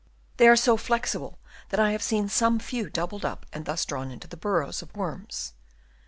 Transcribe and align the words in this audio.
They 0.37 0.47
are 0.47 0.55
so 0.55 0.77
flexible 0.77 1.37
that 1.69 1.79
I 1.79 1.91
have 1.91 2.01
seen 2.01 2.27
some 2.27 2.57
few 2.57 2.89
doubled 2.89 3.23
up 3.23 3.45
and 3.53 3.65
thus 3.65 3.85
drawn 3.85 4.09
into 4.09 4.27
the 4.27 4.35
burrows 4.35 4.81
of 4.81 4.95
worms. 4.95 5.53